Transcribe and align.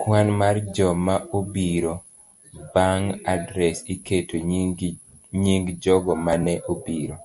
Kwan 0.00 0.28
mar 0.40 0.56
Joma 0.76 1.14
obiro. 1.38 1.94
Bang' 2.72 3.08
adres, 3.34 3.76
iketo 3.94 4.36
nying 5.40 5.64
jogo 5.82 6.12
ma 6.24 6.34
ne 6.44 6.54
obiro 6.72 7.16